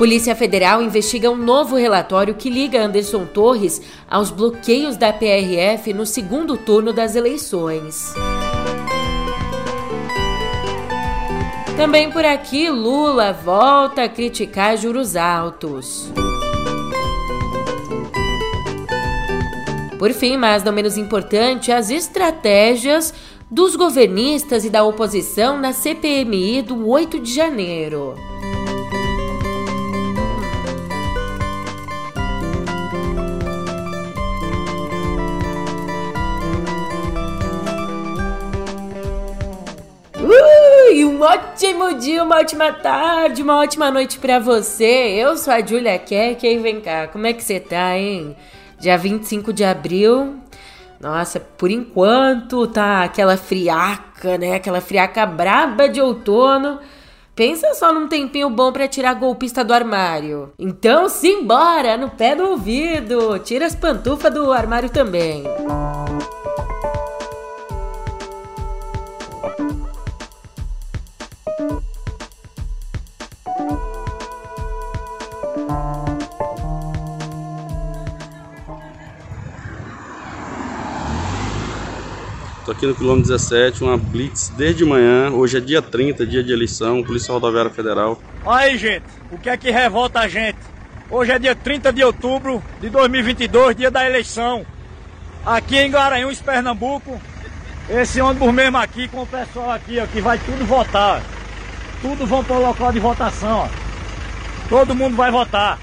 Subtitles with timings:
[0.00, 6.06] Polícia Federal investiga um novo relatório que liga Anderson Torres aos bloqueios da PRF no
[6.06, 8.14] segundo turno das eleições.
[11.76, 16.10] Também por aqui, Lula volta a criticar juros altos.
[19.98, 23.12] Por fim, mas não menos importante, as estratégias
[23.50, 28.29] dos governistas e da oposição na CPMI do 8 de janeiro.
[41.20, 45.12] Um ótimo dia, uma ótima tarde, uma ótima noite para você.
[45.18, 48.34] Eu sou a Julia Keck e vem cá, como é que você tá, hein?
[48.78, 50.36] Dia 25 de abril.
[50.98, 54.54] Nossa, por enquanto tá aquela friaca, né?
[54.54, 56.78] Aquela friaca braba de outono.
[57.36, 60.54] Pensa só num tempinho bom para tirar golpista do armário.
[60.58, 63.38] Então, simbora, no pé do ouvido.
[63.40, 65.42] Tira as pantufas do armário também.
[65.42, 66.39] Música
[82.70, 85.28] Estou aqui no quilômetro 17, uma blitz desde manhã.
[85.32, 88.22] Hoje é dia 30, dia de eleição, Polícia Rodoviária Federal.
[88.46, 90.58] Aí, gente, o que é que revolta a gente?
[91.10, 94.64] Hoje é dia 30 de outubro de 2022, dia da eleição.
[95.44, 97.20] Aqui em Garanhuns, Pernambuco,
[97.88, 101.22] esse ônibus mesmo aqui, com o pessoal aqui, ó, que vai tudo votar.
[102.00, 103.68] Tudo vão para o local de votação, ó.
[104.68, 105.76] Todo mundo vai votar.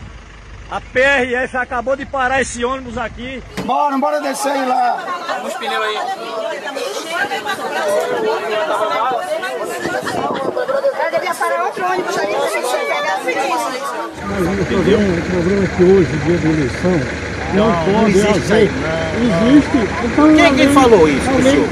[0.70, 3.42] A PRF acabou de parar esse ônibus aqui.
[3.64, 5.26] Bora, bora descer aí lá.
[5.38, 5.96] Vamos pneu aí.
[11.06, 13.18] Eu devia parar outro ônibus ali pra gente pegar
[14.28, 16.92] o problema, o problema é que hoje, dia da eleição,
[17.54, 18.72] não, não pode não existe, haver.
[18.72, 19.78] Não, existe.
[20.04, 21.68] Então, Quem é que falou isso, senhor?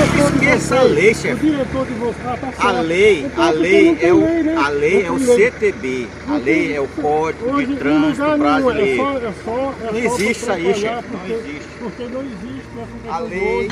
[0.00, 1.46] Esqueça a lei, chefe.
[1.46, 4.56] O diretor de você tá A lei, então, a lei é o, lei, né?
[4.56, 6.08] a lei é o CTB.
[6.26, 9.02] A lei é o Código Hoje, de Trânsito é Brasileiro.
[9.02, 11.08] É só, é só, é não existe isso aí, chefe.
[11.12, 11.68] Não existe.
[11.78, 13.10] Porque não existe.
[13.10, 13.68] A lei...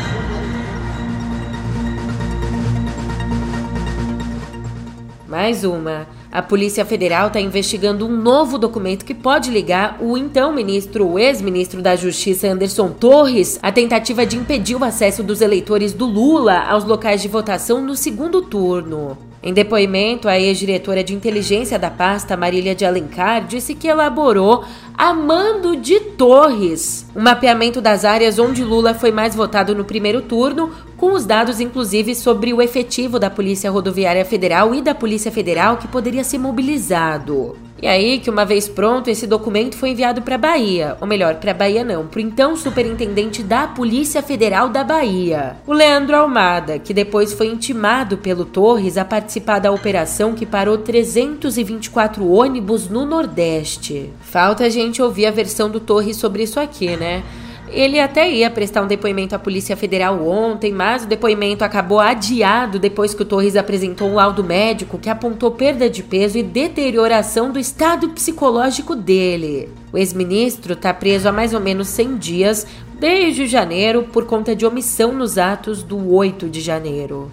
[5.27, 6.06] Mais uma.
[6.31, 11.19] A Polícia Federal está investigando um novo documento que pode ligar o então ministro, o
[11.19, 16.61] ex-ministro da Justiça Anderson Torres, à tentativa de impedir o acesso dos eleitores do Lula
[16.69, 19.28] aos locais de votação no segundo turno.
[19.41, 24.65] Em depoimento, a ex-diretora de inteligência da pasta, Marília de Alencar, disse que elaborou,
[24.97, 30.22] a mando de Torres, um mapeamento das áreas onde Lula foi mais votado no primeiro
[30.22, 35.31] turno, com os dados inclusive sobre o efetivo da Polícia Rodoviária Federal e da Polícia
[35.31, 37.68] Federal que poderia ser mobilizado.
[37.81, 41.55] E aí que uma vez pronto, esse documento foi enviado para Bahia, ou melhor, para
[41.55, 46.93] Bahia não, para o então superintendente da Polícia Federal da Bahia, o Leandro Almada, que
[46.93, 54.11] depois foi intimado pelo Torres a participar da operação que parou 324 ônibus no Nordeste.
[54.21, 57.22] Falta a gente ouvir a versão do Torres sobre isso aqui, né?
[57.71, 62.79] Ele até ia prestar um depoimento à Polícia Federal ontem, mas o depoimento acabou adiado
[62.79, 67.51] depois que o Torres apresentou um laudo médico que apontou perda de peso e deterioração
[67.53, 69.69] do estado psicológico dele.
[69.93, 72.67] O ex-ministro está preso há mais ou menos 100 dias,
[72.99, 77.31] desde janeiro, por conta de omissão nos atos do 8 de janeiro.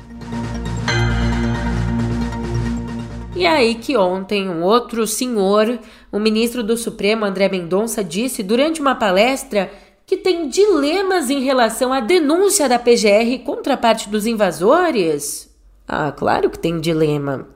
[3.35, 5.77] E aí que ontem um outro senhor,
[6.09, 9.69] o ministro do Supremo André Mendonça, disse durante uma palestra
[10.05, 15.49] que tem dilemas em relação à denúncia da PGR contra a parte dos invasores?
[15.87, 17.47] Ah, claro que tem dilema.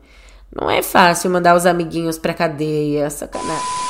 [0.54, 3.90] Não é fácil mandar os amiguinhos pra cadeia, sacanagem.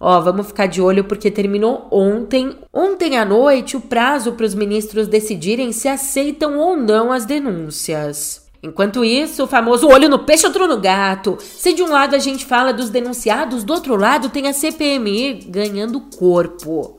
[0.00, 4.54] Ó, vamos ficar de olho porque terminou ontem, ontem à noite, o prazo para os
[4.54, 8.46] ministros decidirem se aceitam ou não as denúncias.
[8.62, 11.38] Enquanto isso, o famoso olho no peixe, outro no gato.
[11.40, 15.46] Se de um lado a gente fala dos denunciados, do outro lado tem a CPMI
[15.48, 16.98] ganhando corpo.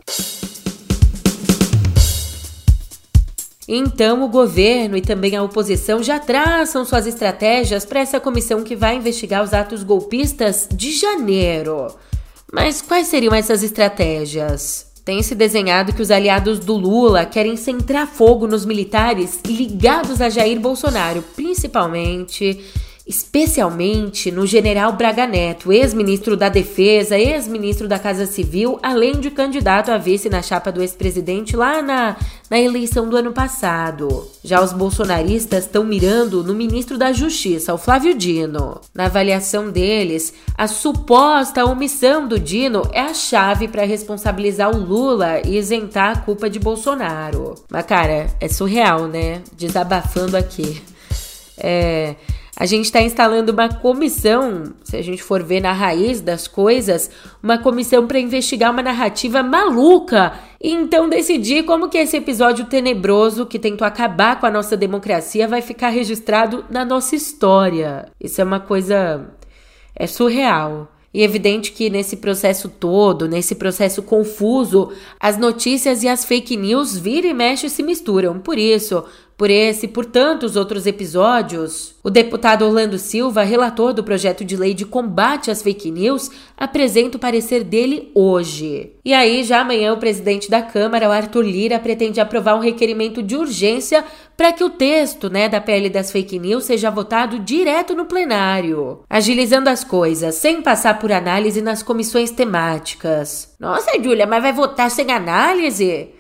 [3.68, 8.76] Então, o governo e também a oposição já traçam suas estratégias para essa comissão que
[8.76, 11.88] vai investigar os atos golpistas de janeiro.
[12.52, 14.88] Mas quais seriam essas estratégias?
[15.04, 20.30] Tem se desenhado que os aliados do Lula querem centrar fogo nos militares ligados a
[20.30, 22.64] Jair Bolsonaro, principalmente
[23.08, 29.92] especialmente no general Braga Neto, ex-ministro da Defesa, ex-ministro da Casa Civil, além de candidato
[29.92, 32.18] a vice na chapa do ex-presidente lá na,
[32.50, 34.28] na eleição do ano passado.
[34.44, 38.82] Já os bolsonaristas estão mirando no ministro da Justiça, o Flávio Dino.
[38.94, 45.40] Na avaliação deles, a suposta omissão do Dino é a chave para responsabilizar o Lula
[45.46, 47.56] e isentar a culpa de Bolsonaro.
[47.70, 49.42] Mas, cara, é surreal, né?
[49.56, 50.82] Desabafando aqui.
[51.58, 52.16] É.
[52.60, 57.08] A gente está instalando uma comissão, se a gente for ver na raiz das coisas,
[57.42, 63.46] uma comissão para investigar uma narrativa maluca e então decidir como que esse episódio tenebroso
[63.46, 68.08] que tentou acabar com a nossa democracia vai ficar registrado na nossa história.
[68.20, 69.30] Isso é uma coisa
[69.96, 70.92] é surreal.
[71.14, 76.58] E é evidente que nesse processo todo, nesse processo confuso, as notícias e as fake
[76.58, 78.40] news vira e mexe se misturam.
[78.40, 79.04] Por isso,
[79.38, 84.58] por esse e por tantos outros episódios, o deputado Orlando Silva, relator do projeto de
[84.58, 88.94] lei de combate às fake news, apresenta o parecer dele hoje.
[89.06, 93.22] E aí, já amanhã, o presidente da Câmara, o Arthur Lira, pretende aprovar um requerimento
[93.22, 94.04] de urgência
[94.36, 99.02] para que o texto né, da PL das fake news seja votado direto no plenário,
[99.08, 103.56] agilizando as coisas, sem passar por análise nas comissões temáticas.
[103.60, 106.17] Nossa, Júlia, mas vai votar sem análise?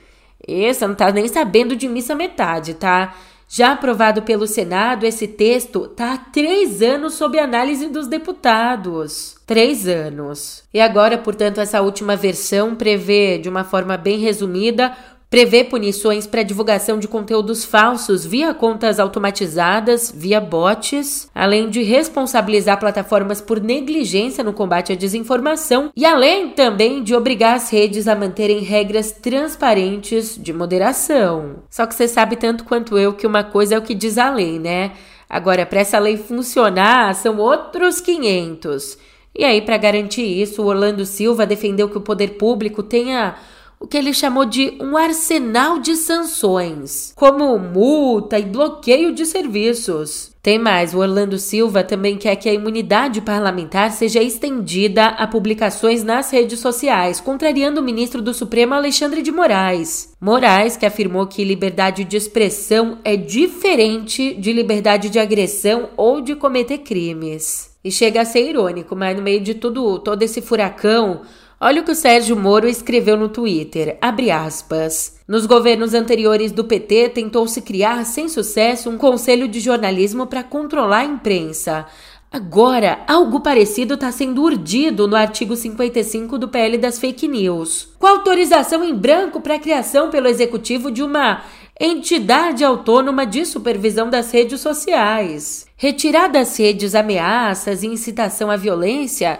[0.47, 3.15] Esse não tá nem sabendo de missa metade, tá?
[3.49, 9.37] Já aprovado pelo Senado, esse texto tá há três anos sob análise dos deputados.
[9.45, 10.63] Três anos.
[10.73, 14.93] E agora, portanto, essa última versão prevê, de uma forma bem resumida,
[15.29, 22.79] Prevê punições para divulgação de conteúdos falsos via contas automatizadas, via bots, além de responsabilizar
[22.79, 28.15] plataformas por negligência no combate à desinformação e além também de obrigar as redes a
[28.15, 31.57] manterem regras transparentes de moderação.
[31.69, 34.29] Só que você sabe tanto quanto eu que uma coisa é o que diz a
[34.29, 34.93] lei, né?
[35.29, 38.97] Agora, para essa lei funcionar, são outros 500.
[39.37, 43.35] E aí, para garantir isso, o Orlando Silva defendeu que o poder público tenha
[43.79, 50.31] o que ele chamou de um arsenal de sanções, como multa e bloqueio de serviços.
[50.41, 56.03] Tem mais, o Orlando Silva também quer que a imunidade parlamentar seja estendida a publicações
[56.03, 60.13] nas redes sociais, contrariando o ministro do Supremo Alexandre de Moraes.
[60.21, 66.33] Moraes, que afirmou que liberdade de expressão é diferente de liberdade de agressão ou de
[66.33, 67.75] cometer crimes.
[67.83, 71.21] E chega a ser irônico, mas no meio de tudo, todo esse furacão,
[71.59, 75.19] Olha o que o Sérgio Moro escreveu no Twitter, abre aspas.
[75.27, 80.99] Nos governos anteriores do PT tentou-se criar sem sucesso um conselho de jornalismo para controlar
[80.99, 81.87] a imprensa.
[82.31, 88.05] Agora, algo parecido está sendo urdido no artigo 55 do PL das fake news, com
[88.05, 91.41] autorização em branco para a criação pelo executivo de uma
[91.79, 95.65] entidade autônoma de supervisão das redes sociais.
[95.75, 99.39] Retirar das redes ameaças e incitação à violência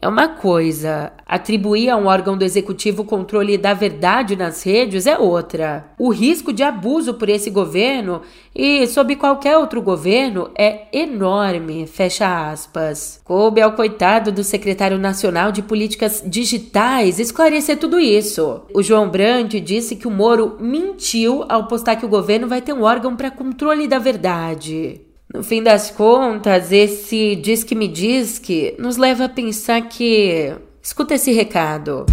[0.00, 5.06] é uma coisa, atribuir a um órgão do executivo o controle da verdade nas redes
[5.06, 5.86] é outra.
[5.98, 8.20] O risco de abuso por esse governo
[8.54, 13.20] e sob qualquer outro governo é enorme, fecha aspas.
[13.24, 18.62] Coube ao coitado do secretário nacional de políticas digitais esclarecer tudo isso.
[18.74, 22.74] O João Brandt disse que o Moro mentiu ao postar que o governo vai ter
[22.74, 25.05] um órgão para controle da verdade.
[25.36, 30.56] No fim das contas, esse diz que me diz que nos leva a pensar que.
[30.82, 32.06] Escuta esse recado.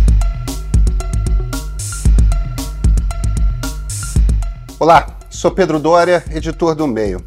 [4.78, 7.26] Olá, sou Pedro Dória, editor do Meio.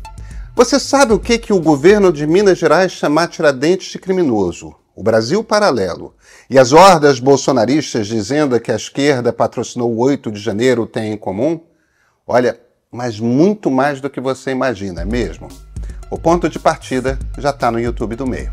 [0.54, 4.74] Você sabe o que, que o governo de Minas Gerais chama Tiradentes de criminoso?
[4.94, 6.14] O Brasil paralelo.
[6.50, 11.16] E as hordas bolsonaristas dizendo que a esquerda patrocinou o 8 de janeiro têm em
[11.16, 11.58] comum?
[12.26, 12.60] Olha,
[12.92, 15.48] mas muito mais do que você imagina, é mesmo?
[16.08, 18.52] O ponto de partida já está no YouTube do meio.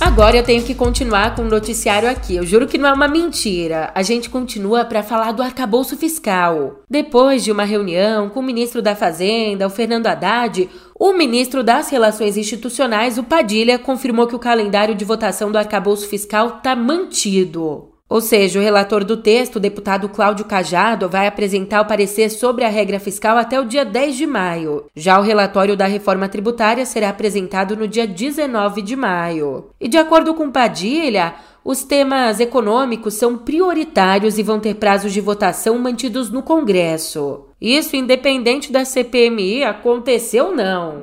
[0.00, 2.34] Agora eu tenho que continuar com o noticiário aqui.
[2.36, 3.90] Eu juro que não é uma mentira.
[3.94, 6.80] A gente continua para falar do arcabouço fiscal.
[6.88, 11.90] Depois de uma reunião com o ministro da Fazenda, o Fernando Haddad, o ministro das
[11.90, 17.91] Relações Institucionais, o Padilha, confirmou que o calendário de votação do arcabouço fiscal está mantido.
[18.12, 22.62] Ou seja, o relator do texto, o deputado Cláudio Cajado, vai apresentar o parecer sobre
[22.62, 24.84] a regra fiscal até o dia 10 de maio.
[24.94, 29.70] Já o relatório da reforma tributária será apresentado no dia 19 de maio.
[29.80, 35.20] E de acordo com Padilha, os temas econômicos são prioritários e vão ter prazos de
[35.22, 37.46] votação mantidos no Congresso.
[37.58, 41.00] Isso independente da CPMI acontecer ou não.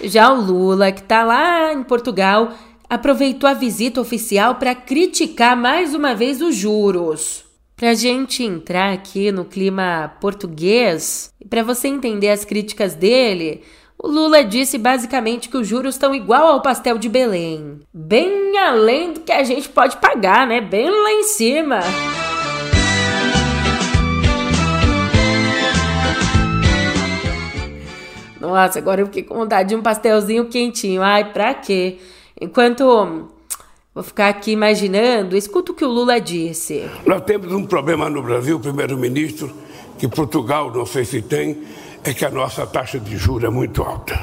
[0.00, 2.52] Já o Lula, que está lá em Portugal,
[2.92, 7.42] aproveitou a visita oficial para criticar mais uma vez os juros.
[7.74, 13.62] Pra gente entrar aqui no clima português e para você entender as críticas dele,
[13.98, 19.14] o Lula disse basicamente que os juros estão igual ao pastel de Belém, bem além
[19.14, 20.60] do que a gente pode pagar, né?
[20.60, 21.80] Bem lá em cima.
[28.38, 31.00] Nossa, agora eu fiquei com vontade de um pastelzinho quentinho.
[31.00, 31.98] Ai, pra quê?
[32.42, 33.30] Enquanto
[33.94, 36.88] Vou ficar aqui imaginando, escuta o que o Lula disse.
[37.04, 39.54] Nós temos um problema no Brasil, primeiro-ministro,
[39.98, 41.62] que Portugal não sei se tem,
[42.02, 44.18] é que a nossa taxa de juros é muito alta.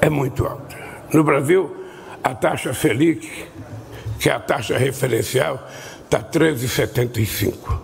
[0.00, 0.76] É muito alta.
[1.12, 1.74] No Brasil,
[2.22, 3.28] a taxa Selic,
[4.20, 5.68] que é a taxa referencial,
[6.04, 7.80] está 13,75.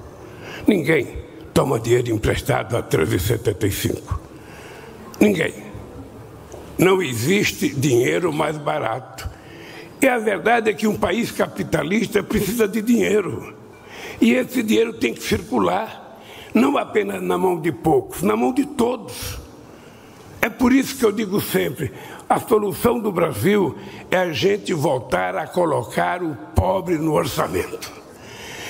[0.64, 4.16] Ninguém toma dinheiro emprestado a 13,75.
[5.20, 5.63] Ninguém.
[6.76, 9.28] Não existe dinheiro mais barato
[10.04, 13.54] e a verdade é que um país capitalista precisa de dinheiro.
[14.20, 16.20] E esse dinheiro tem que circular,
[16.52, 19.38] não apenas na mão de poucos, na mão de todos.
[20.42, 21.90] É por isso que eu digo sempre:
[22.28, 23.78] a solução do Brasil
[24.10, 27.90] é a gente voltar a colocar o pobre no orçamento.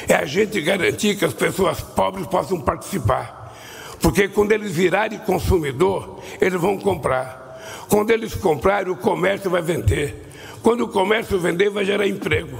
[0.06, 3.52] É a gente garantir que as pessoas pobres possam participar.
[4.00, 7.43] Porque quando eles virarem consumidor, eles vão comprar.
[7.88, 10.30] Quando eles comprarem, o comércio vai vender.
[10.62, 12.58] Quando o comércio vender, vai gerar emprego.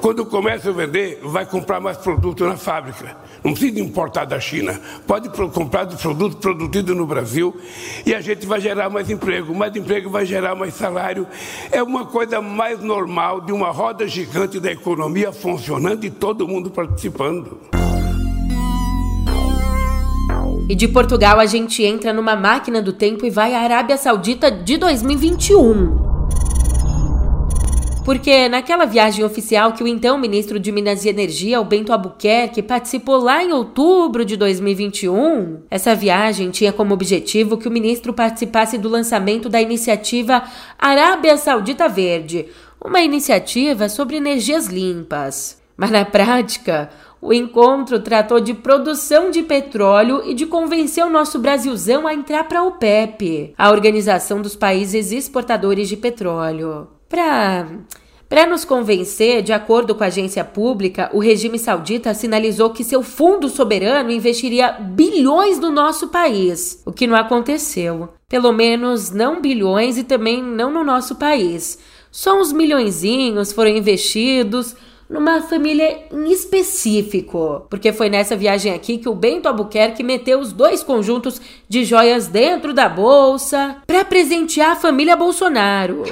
[0.00, 3.16] Quando o comércio vender, vai comprar mais produto na fábrica.
[3.44, 4.80] Não precisa importar da China.
[5.06, 7.54] Pode comprar do produto produzido no Brasil
[8.06, 9.54] e a gente vai gerar mais emprego.
[9.54, 11.26] Mais emprego vai gerar mais salário.
[11.70, 16.70] É uma coisa mais normal de uma roda gigante da economia funcionando e todo mundo
[16.70, 17.58] participando.
[20.72, 24.50] E de Portugal a gente entra numa máquina do tempo e vai à Arábia Saudita
[24.50, 25.98] de 2021.
[28.06, 32.62] Porque naquela viagem oficial que o então ministro de Minas e Energia, o Bento Albuquerque,
[32.62, 38.78] participou lá em outubro de 2021, essa viagem tinha como objetivo que o ministro participasse
[38.78, 40.42] do lançamento da iniciativa
[40.78, 42.46] Arábia Saudita Verde,
[42.82, 45.61] uma iniciativa sobre energias limpas.
[45.76, 51.38] Mas na prática, o encontro tratou de produção de petróleo e de convencer o nosso
[51.38, 56.88] Brasilzão a entrar para a OPEP, a Organização dos Países Exportadores de Petróleo.
[57.08, 57.66] Para
[58.32, 63.02] para nos convencer, de acordo com a agência pública, o regime saudita sinalizou que seu
[63.02, 68.08] fundo soberano investiria bilhões no nosso país, o que não aconteceu.
[68.30, 71.78] Pelo menos não bilhões e também não no nosso país.
[72.10, 74.74] Só uns milhõeszinhos foram investidos
[75.08, 80.52] numa família em específico, porque foi nessa viagem aqui que o Bento Albuquerque meteu os
[80.52, 86.04] dois conjuntos de joias dentro da bolsa para presentear a família Bolsonaro.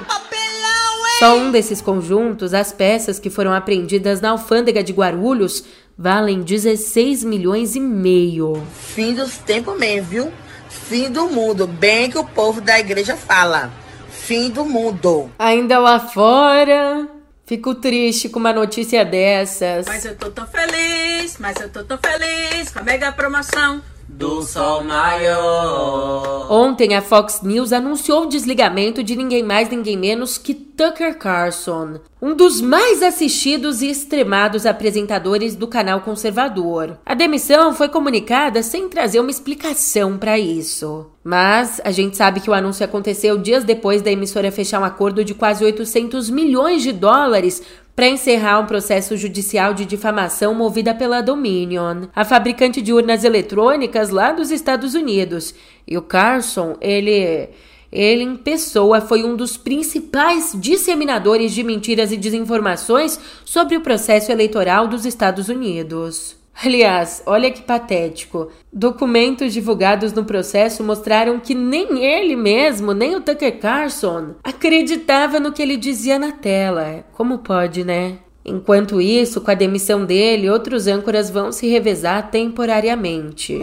[1.19, 5.65] Só um desses conjuntos, as peças que foram apreendidas na alfândega de Guarulhos,
[5.97, 8.63] valem 16 milhões e meio.
[8.73, 10.33] Fim dos tempos mesmo, viu?
[10.71, 13.71] Fim do mundo, bem que o povo da igreja fala.
[14.09, 15.31] Fim do mundo.
[15.39, 17.07] Ainda lá fora,
[17.51, 19.85] fico triste com uma notícia dessas.
[19.89, 24.41] Mas eu tô tão feliz, mas eu tô tão feliz com a mega promoção do
[24.43, 26.47] Sol Maior.
[26.49, 32.01] Ontem a Fox News anunciou o desligamento de ninguém mais, ninguém menos que Tucker Carlson,
[32.23, 36.99] um dos mais assistidos e extremados apresentadores do canal conservador.
[37.05, 41.11] A demissão foi comunicada sem trazer uma explicação para isso.
[41.23, 45.23] Mas a gente sabe que o anúncio aconteceu dias depois da emissora fechar um acordo
[45.23, 47.63] de quase 800 milhões de dólares
[47.95, 54.09] para encerrar um processo judicial de difamação movida pela Dominion, a fabricante de urnas eletrônicas
[54.09, 55.55] lá dos Estados Unidos.
[55.87, 57.51] E o Carson, ele
[57.93, 64.31] ele, em pessoa, foi um dos principais disseminadores de mentiras e desinformações sobre o processo
[64.31, 66.37] eleitoral dos Estados Unidos.
[66.63, 68.51] Aliás, olha que patético.
[68.73, 75.53] Documentos divulgados no processo mostraram que nem ele mesmo, nem o Tucker Carlson, acreditava no
[75.53, 77.05] que ele dizia na tela.
[77.13, 78.19] Como pode, né?
[78.45, 83.59] Enquanto isso, com a demissão dele, outros âncoras vão se revezar temporariamente.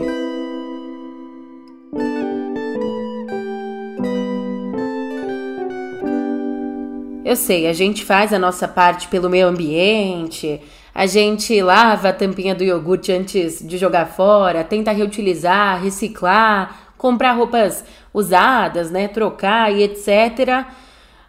[7.27, 10.61] Eu sei, a gente faz a nossa parte pelo meio ambiente,
[10.95, 17.33] a gente lava a tampinha do iogurte antes de jogar fora, tenta reutilizar, reciclar, comprar
[17.33, 20.65] roupas usadas, né, trocar e etc.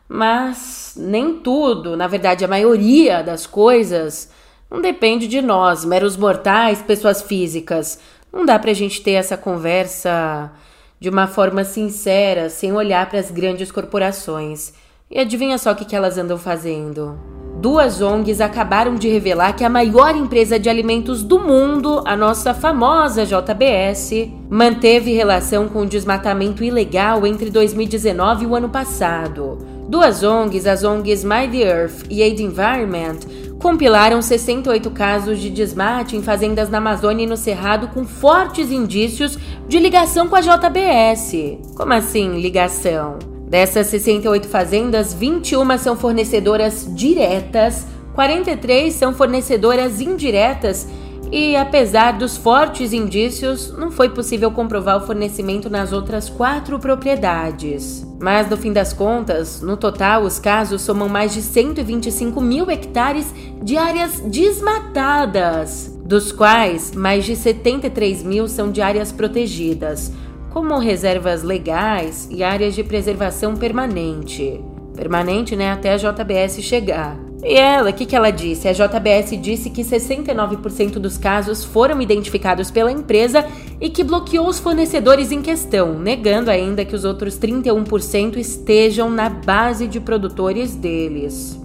[0.08, 4.30] Mas nem tudo, na verdade, a maioria das coisas
[4.70, 7.98] não depende de nós, meros mortais, pessoas físicas.
[8.32, 10.52] Não dá pra gente ter essa conversa
[11.00, 14.72] de uma forma sincera, sem olhar para as grandes corporações.
[15.10, 17.28] E adivinha só o que, elas andam fazendo?
[17.60, 22.54] duas ONGs acabaram de revelar que a maior empresa de alimentos do mundo, a nossa
[22.54, 29.58] famosa JBS, manteve relação com o desmatamento ilegal entre 2019 e o ano passado.
[29.88, 33.18] Duas ONGs, as ONGs My the Earth e Aid Environment,
[33.58, 39.36] compilaram 68 casos de desmate em fazendas na Amazônia e no Cerrado com fortes indícios
[39.66, 41.58] de ligação com a JBS.
[41.74, 43.18] Como assim, ligação?
[43.48, 50.86] Dessas 68 fazendas, 21 são fornecedoras diretas, 43 são fornecedoras indiretas
[51.32, 58.06] e, apesar dos fortes indícios, não foi possível comprovar o fornecimento nas outras quatro propriedades.
[58.20, 63.32] Mas, no fim das contas, no total, os casos somam mais de 125 mil hectares
[63.62, 70.12] de áreas desmatadas, dos quais mais de 73 mil são de áreas protegidas
[70.50, 74.60] como reservas legais e áreas de preservação permanente.
[74.94, 77.16] Permanente, né, até a JBS chegar.
[77.44, 78.66] E ela, o que, que ela disse?
[78.66, 83.46] A JBS disse que 69% dos casos foram identificados pela empresa
[83.80, 89.28] e que bloqueou os fornecedores em questão, negando ainda que os outros 31% estejam na
[89.28, 91.56] base de produtores deles.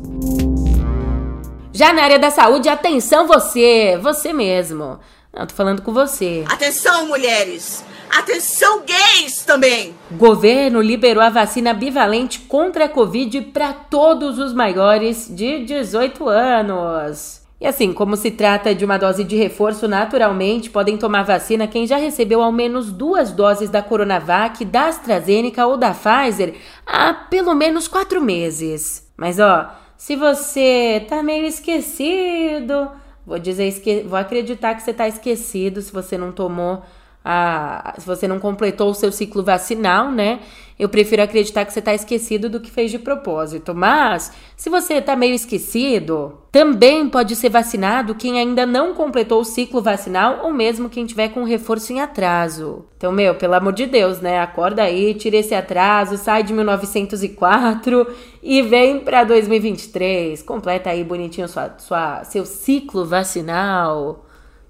[1.71, 4.99] Já na área da saúde, atenção você, você mesmo.
[5.35, 6.43] Não, tô falando com você.
[6.47, 7.83] Atenção, mulheres!
[8.15, 9.95] Atenção, gays também!
[10.11, 17.41] Governo liberou a vacina bivalente contra a Covid para todos os maiores de 18 anos.
[17.59, 21.87] E assim, como se trata de uma dose de reforço, naturalmente podem tomar vacina quem
[21.87, 26.53] já recebeu ao menos duas doses da Coronavac, da AstraZeneca ou da Pfizer
[26.85, 29.11] há pelo menos quatro meses.
[29.17, 32.91] Mas ó, se você tá meio esquecido,
[33.25, 34.01] vou dizer, esque...
[34.01, 36.83] vou acreditar que você tá esquecido se você não tomou
[37.23, 40.39] a, se você não completou o seu ciclo vacinal, né?
[40.77, 43.75] Eu prefiro acreditar que você está esquecido do que fez de propósito.
[43.75, 49.45] Mas, se você está meio esquecido, também pode ser vacinado quem ainda não completou o
[49.45, 52.85] ciclo vacinal ou mesmo quem tiver com reforço em atraso.
[52.97, 54.39] Então, meu, pelo amor de Deus, né?
[54.39, 58.07] Acorda aí, tira esse atraso, sai de 1904
[58.41, 60.41] e vem para 2023.
[60.41, 64.22] Completa aí bonitinho sua, sua, seu ciclo vacinal.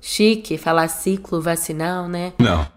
[0.06, 2.34] Chique falar ciclo vacinal, né?
[2.38, 2.68] Não.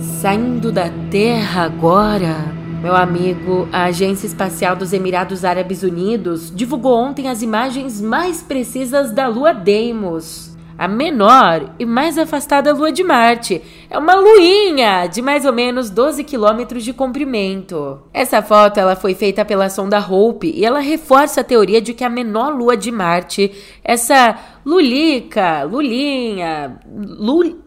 [0.00, 2.34] Saindo da Terra agora.
[2.82, 9.12] Meu amigo, a Agência Espacial dos Emirados Árabes Unidos divulgou ontem as imagens mais precisas
[9.12, 13.62] da Lua Deimos, a menor e mais afastada lua de Marte.
[13.88, 18.02] É uma luinha de mais ou menos 12 quilômetros de comprimento.
[18.12, 22.04] Essa foto ela foi feita pela sonda Hope e ela reforça a teoria de que
[22.04, 27.62] a menor lua de Marte, essa Lulica, Lulinha, Lul...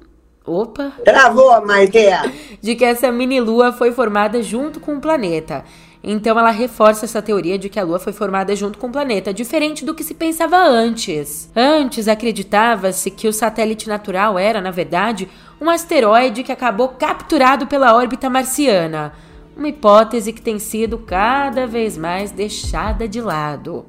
[0.45, 0.93] Opa!
[1.03, 2.21] Travou, Maiteia!
[2.61, 5.65] De que essa mini lua foi formada junto com o planeta.
[6.03, 9.33] Então ela reforça essa teoria de que a Lua foi formada junto com o planeta,
[9.33, 11.49] diferente do que se pensava antes.
[11.55, 15.27] Antes acreditava-se que o satélite natural era, na verdade,
[15.59, 19.13] um asteroide que acabou capturado pela órbita marciana.
[19.55, 23.85] Uma hipótese que tem sido cada vez mais deixada de lado.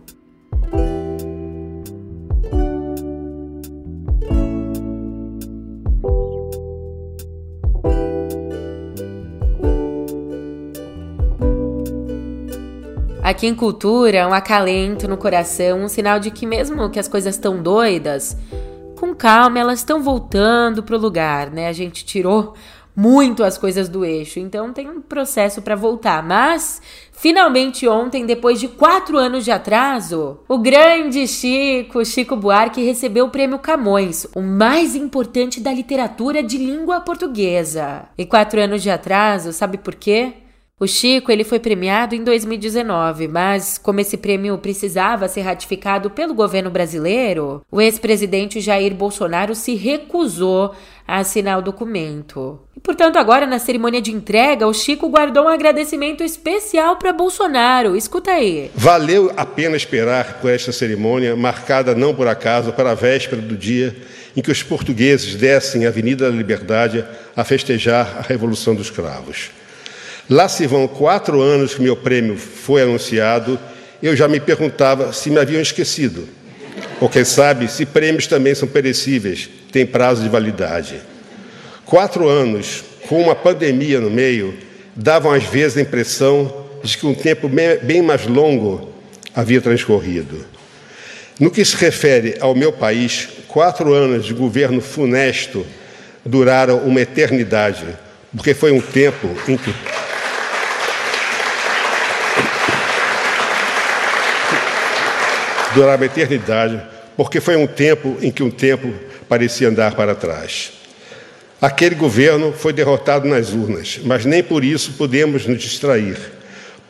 [13.23, 17.35] Aqui em cultura, um acalento no coração, um sinal de que mesmo que as coisas
[17.35, 18.37] estão doidas,
[18.99, 21.69] com calma elas estão voltando pro lugar, né?
[21.69, 22.55] A gente tirou
[22.95, 26.23] muito as coisas do eixo, então tem um processo para voltar.
[26.23, 33.27] Mas finalmente ontem, depois de quatro anos de atraso, o grande Chico, Chico Buarque, recebeu
[33.27, 38.09] o prêmio Camões, o mais importante da literatura de língua portuguesa.
[38.17, 40.35] E quatro anos de atraso, sabe por quê?
[40.81, 46.33] O Chico ele foi premiado em 2019, mas como esse prêmio precisava ser ratificado pelo
[46.33, 50.73] governo brasileiro, o ex-presidente Jair Bolsonaro se recusou
[51.05, 52.61] a assinar o documento.
[52.77, 57.97] E, portanto, agora na cerimônia de entrega, o Chico guardou um agradecimento especial para Bolsonaro.
[57.97, 58.71] Escuta aí.
[58.77, 63.57] Valeu a pena esperar por esta cerimônia, marcada não por acaso para a véspera do
[63.57, 63.97] dia
[64.37, 69.51] em que os portugueses descem a Avenida da Liberdade a festejar a Revolução dos Cravos.
[70.31, 73.59] Lá se vão quatro anos que meu prêmio foi anunciado,
[74.03, 76.29] eu já me perguntava se me haviam esquecido.
[77.01, 81.01] Ou quem sabe se prêmios também são perecíveis, têm prazo de validade.
[81.85, 84.55] Quatro anos, com uma pandemia no meio,
[84.95, 87.49] davam às vezes a impressão de que um tempo
[87.83, 88.93] bem mais longo
[89.35, 90.45] havia transcorrido.
[91.41, 95.65] No que se refere ao meu país, quatro anos de governo funesto
[96.25, 97.87] duraram uma eternidade,
[98.37, 99.73] porque foi um tempo em que
[105.79, 106.83] durava a eternidade,
[107.17, 108.93] porque foi um tempo em que um tempo
[109.29, 110.73] parecia andar para trás.
[111.63, 116.17] Aquele governo foi derrotado nas urnas, mas nem por isso podemos nos distrair,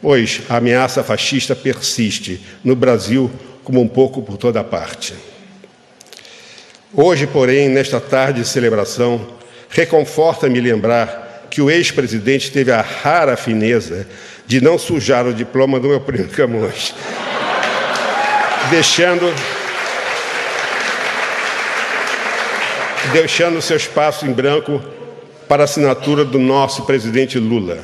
[0.00, 3.30] pois a ameaça fascista persiste no Brasil
[3.62, 5.12] como um pouco por toda parte.
[6.94, 9.26] Hoje, porém, nesta tarde de celebração,
[9.68, 14.08] reconforta-me lembrar que o ex-presidente teve a rara fineza
[14.46, 16.94] de não sujar o diploma do meu primo Camões,
[18.70, 19.34] deixando
[23.12, 24.82] deixando seu espaço em branco
[25.48, 27.78] para a assinatura do nosso presidente Lula.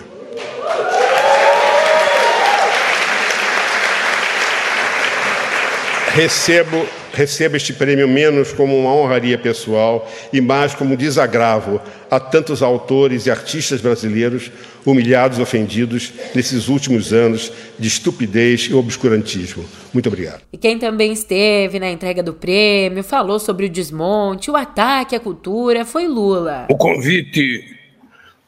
[6.12, 12.18] Recebo, recebo este prêmio menos como uma honraria pessoal e mais como um desagravo a
[12.18, 14.50] tantos autores e artistas brasileiros
[14.84, 19.64] humilhados e ofendidos nesses últimos anos de estupidez e obscurantismo.
[19.92, 20.42] Muito obrigado.
[20.52, 25.20] E quem também esteve na entrega do prêmio, falou sobre o desmonte, o ataque à
[25.20, 26.66] cultura, foi Lula.
[26.68, 27.64] O convite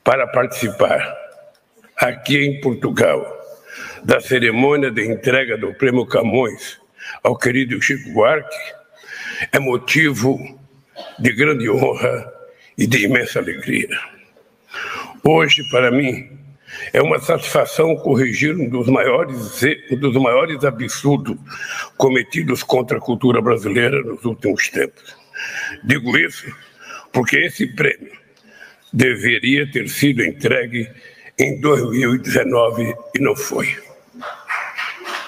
[0.04, 1.16] para participar
[1.96, 3.24] aqui em Portugal
[4.04, 6.78] da cerimônia de entrega do Prêmio Camões
[7.22, 8.56] ao querido Chico Buarque
[9.52, 10.38] é motivo
[11.18, 12.32] de grande honra
[12.76, 13.88] e de imensa alegria.
[15.24, 16.30] Hoje, para mim,
[16.92, 21.36] é uma satisfação corrigir um dos maiores, um dos maiores absurdos
[21.96, 25.16] cometidos contra a cultura brasileira nos últimos tempos.
[25.84, 26.46] Digo isso
[27.12, 28.12] porque esse prêmio
[28.92, 30.88] deveria ter sido entregue
[31.38, 33.76] em 2019 e não foi.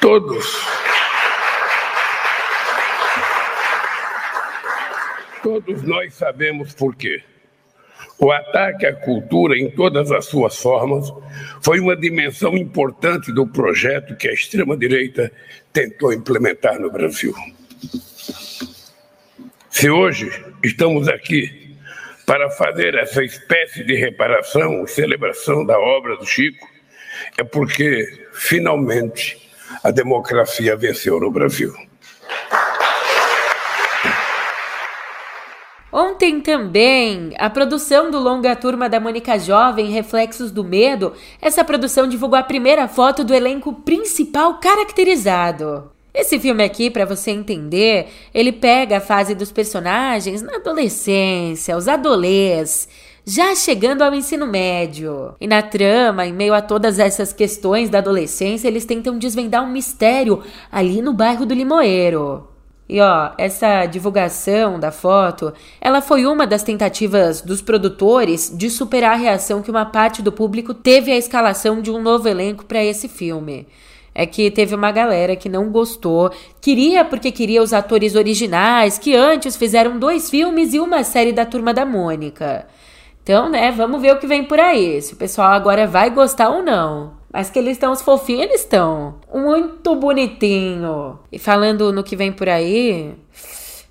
[0.00, 0.46] Todos
[5.48, 7.22] Todos nós sabemos por quê.
[8.18, 11.10] O ataque à cultura, em todas as suas formas,
[11.62, 15.32] foi uma dimensão importante do projeto que a extrema-direita
[15.72, 17.34] tentou implementar no Brasil.
[19.70, 20.30] Se hoje
[20.62, 21.74] estamos aqui
[22.26, 26.68] para fazer essa espécie de reparação celebração da obra do Chico,
[27.38, 29.48] é porque, finalmente,
[29.82, 31.87] a democracia venceu no Brasil.
[36.18, 42.08] Ontem também, a produção do longa Turma da Mônica Jovem, Reflexos do Medo, essa produção
[42.08, 45.92] divulgou a primeira foto do elenco principal caracterizado.
[46.12, 51.86] Esse filme aqui, para você entender, ele pega a fase dos personagens na adolescência, os
[51.86, 52.88] adolescentes,
[53.24, 55.36] já chegando ao ensino médio.
[55.40, 59.70] E na trama, em meio a todas essas questões da adolescência, eles tentam desvendar um
[59.70, 62.57] mistério ali no bairro do Limoeiro.
[62.88, 69.12] E ó, essa divulgação da foto, ela foi uma das tentativas dos produtores de superar
[69.12, 72.82] a reação que uma parte do público teve à escalação de um novo elenco para
[72.82, 73.66] esse filme.
[74.14, 79.14] É que teve uma galera que não gostou, queria porque queria os atores originais que
[79.14, 82.66] antes fizeram dois filmes e uma série da Turma da Mônica.
[83.22, 86.48] Então, né, vamos ver o que vem por aí, se o pessoal agora vai gostar
[86.48, 87.17] ou não.
[87.32, 89.16] Mas que eles estão os fofinhos, eles estão.
[89.32, 91.18] Muito bonitinho.
[91.30, 93.14] E falando no que vem por aí,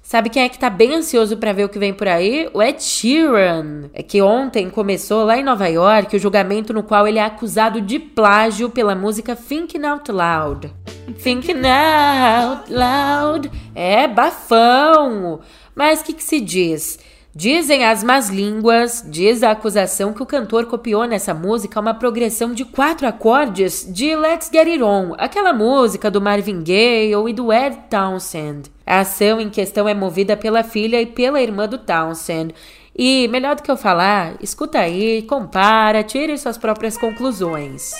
[0.07, 2.49] Sabe quem é que tá bem ansioso para ver o que vem por aí?
[2.53, 3.89] O Ed Sheeran.
[3.93, 7.81] É que ontem começou lá em Nova York o julgamento no qual ele é acusado
[7.81, 10.73] de plágio pela música Thinking Out Loud.
[11.21, 13.51] Thinking Out Loud.
[13.75, 15.41] É bafão.
[15.75, 16.97] Mas o que, que se diz?
[17.39, 22.51] Dizem as más línguas, diz a acusação que o cantor copiou nessa música uma progressão
[22.51, 27.53] de quatro acordes de Let's Get It On, aquela música do Marvin Gaye e do
[27.53, 28.71] Ed Townsend.
[28.83, 32.55] A ação em questão é movida pela filha e pela irmã do Townsend.
[32.97, 37.91] E, melhor do que eu falar, escuta aí, compara, tire suas próprias conclusões.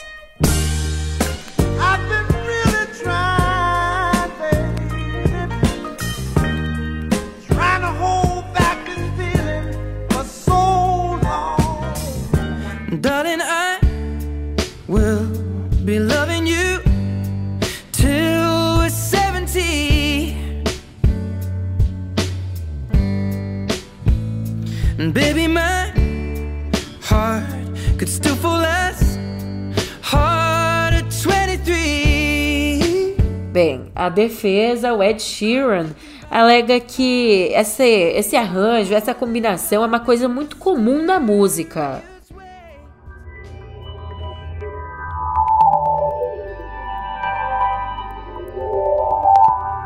[33.97, 35.87] A defesa, o Ed Sheeran
[36.29, 42.03] alega que esse, esse arranjo, essa combinação é uma coisa muito comum na música.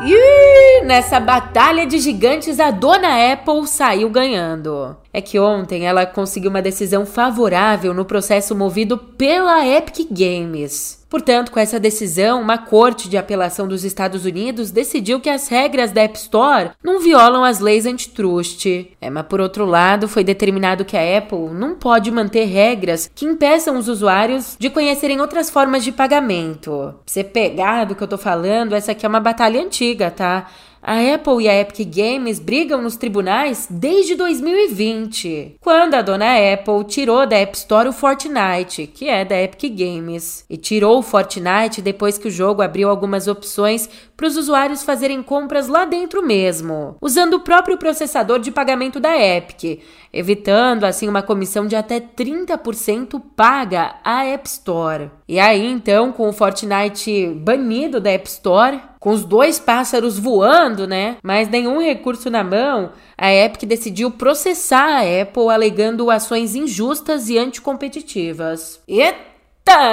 [0.04, 4.98] E nessa batalha de gigantes, a dona Apple saiu ganhando.
[5.14, 11.01] É que ontem ela conseguiu uma decisão favorável no processo movido pela Epic Games.
[11.12, 15.92] Portanto, com essa decisão, uma corte de apelação dos Estados Unidos decidiu que as regras
[15.92, 18.88] da App Store não violam as leis antitrust.
[19.02, 23.26] É, mas por outro lado, foi determinado que a Apple não pode manter regras que
[23.26, 26.72] impeçam os usuários de conhecerem outras formas de pagamento.
[26.72, 30.48] Pra você pegar do que eu tô falando, essa aqui é uma batalha antiga, tá?
[30.84, 36.84] A Apple e a Epic Games brigam nos tribunais desde 2020, quando a dona Apple
[36.86, 41.82] tirou da App Store o Fortnite, que é da Epic Games, e tirou o Fortnite
[41.82, 46.96] depois que o jogo abriu algumas opções para os usuários fazerem compras lá dentro mesmo,
[47.02, 49.82] usando o próprio processador de pagamento da Epic,
[50.14, 55.12] evitando assim uma comissão de até 30% paga à App Store.
[55.28, 60.86] E aí então, com o Fortnite banido da App Store, com os dois pássaros voando,
[60.86, 61.18] né?
[61.24, 67.40] Mas nenhum recurso na mão, a Epic decidiu processar a Apple alegando ações injustas e
[67.40, 68.80] anticompetitivas.
[68.88, 69.31] Eita,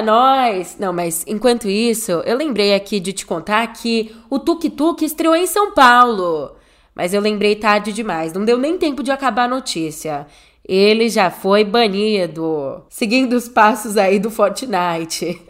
[0.02, 0.76] nós!
[0.78, 5.36] Não, mas enquanto isso, eu lembrei aqui de te contar que o Tuk Tuk estreou
[5.36, 6.52] em São Paulo.
[6.94, 10.26] Mas eu lembrei tarde demais, não deu nem tempo de acabar a notícia.
[10.64, 15.40] Ele já foi banido, seguindo os passos aí do Fortnite.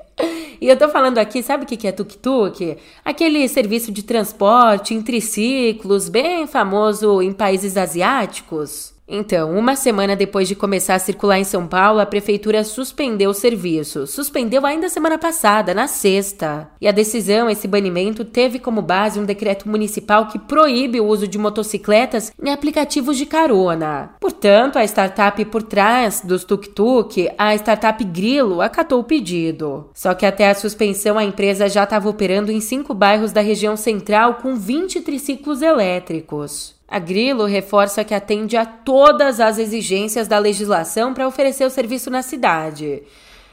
[0.60, 2.76] E eu tô falando aqui, sabe o que é tuk-tuk?
[3.04, 8.97] Aquele serviço de transporte em triciclos, bem famoso em países asiáticos.
[9.10, 13.34] Então, uma semana depois de começar a circular em São Paulo, a prefeitura suspendeu o
[13.34, 14.06] serviço.
[14.06, 16.68] Suspendeu ainda semana passada, na sexta.
[16.78, 21.26] E a decisão, esse banimento, teve como base um decreto municipal que proíbe o uso
[21.26, 24.10] de motocicletas em aplicativos de carona.
[24.20, 29.88] Portanto, a startup por trás dos tuk-tuk, a startup Grilo, acatou o pedido.
[29.94, 33.74] Só que até a suspensão, a empresa já estava operando em cinco bairros da região
[33.74, 36.77] central com 20 triciclos elétricos.
[36.88, 42.10] A Grilo reforça que atende a todas as exigências da legislação para oferecer o serviço
[42.10, 43.02] na cidade.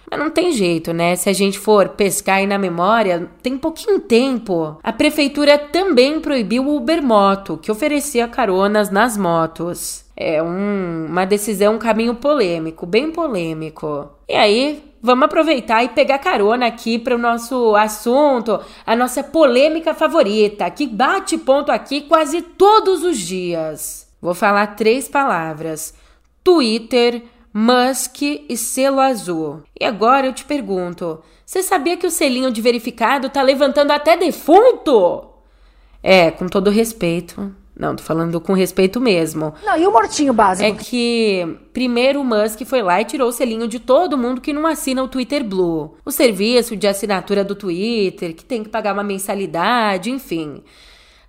[0.09, 1.15] Mas não tem jeito, né?
[1.15, 4.77] Se a gente for pescar aí na memória, tem pouquinho tempo.
[4.81, 10.05] A prefeitura também proibiu o Uber Moto, que oferecia caronas nas motos.
[10.15, 14.09] É um, uma decisão, um caminho polêmico, bem polêmico.
[14.29, 19.93] E aí, vamos aproveitar e pegar carona aqui para o nosso assunto, a nossa polêmica
[19.93, 24.09] favorita, que bate ponto aqui quase todos os dias.
[24.19, 25.93] Vou falar três palavras:
[26.43, 27.21] Twitter,
[27.53, 29.61] Musk e selo azul.
[29.79, 34.17] E agora eu te pergunto: você sabia que o selinho de verificado tá levantando até
[34.17, 35.29] defunto?
[36.01, 39.53] É, com todo respeito, não, tô falando com respeito mesmo.
[39.63, 40.67] Não, e o mortinho básico?
[40.67, 44.53] É que primeiro o Musk foi lá e tirou o selinho de todo mundo que
[44.53, 45.95] não assina o Twitter Blue.
[46.05, 50.63] O serviço de assinatura do Twitter, que tem que pagar uma mensalidade, enfim.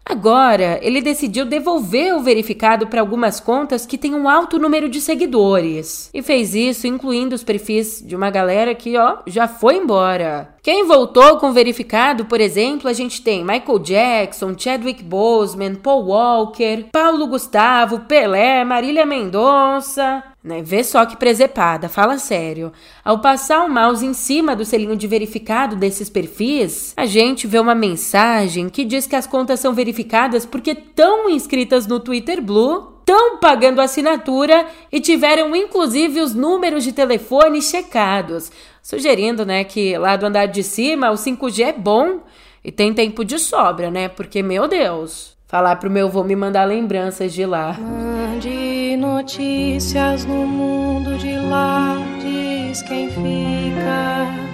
[0.09, 5.01] Agora, ele decidiu devolver o verificado para algumas contas que têm um alto número de
[5.01, 6.09] seguidores.
[6.14, 10.55] E fez isso incluindo os perfis de uma galera que, ó, já foi embora.
[10.62, 16.87] Quem voltou com verificado, por exemplo, a gente tem Michael Jackson, Chadwick Boseman, Paul Walker,
[16.92, 20.23] Paulo Gustavo, Pelé, Marília Mendonça.
[20.47, 20.63] Né?
[20.63, 22.73] Vê só que presepada, fala sério.
[23.05, 27.59] Ao passar o mouse em cima do selinho de verificado desses perfis, a gente vê
[27.59, 32.95] uma mensagem que diz que as contas são verificadas porque estão inscritas no Twitter Blue
[33.01, 38.51] estão pagando assinatura e tiveram inclusive os números de telefone checados
[38.83, 42.21] sugerindo, né, que lá do andar de cima o 5G é bom
[42.65, 44.09] e tem tempo de sobra, né?
[44.09, 47.77] Porque, meu Deus, falar pro meu avô me mandar lembranças de lá.
[47.79, 54.47] Mande notícias no mundo de lá, diz quem fica.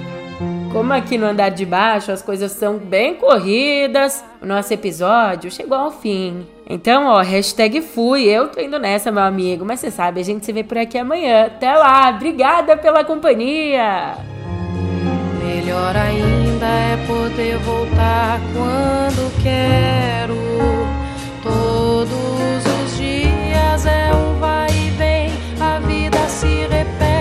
[0.73, 5.77] Como aqui no andar de baixo as coisas são bem corridas, o nosso episódio chegou
[5.77, 6.47] ao fim.
[6.69, 9.65] Então, ó, hashtag fui, eu tô indo nessa, meu amigo.
[9.65, 11.47] Mas você sabe, a gente se vê por aqui amanhã.
[11.47, 14.17] Até lá, obrigada pela companhia.
[15.45, 20.35] Melhor ainda é poder voltar quando quero.
[21.43, 22.05] Tô
[23.73, 25.31] vidas é um vai e vem,
[25.61, 27.12] a vida se repete.